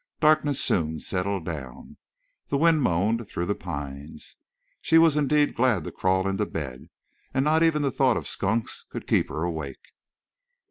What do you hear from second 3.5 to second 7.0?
pines. She was indeed glad to crawl into bed,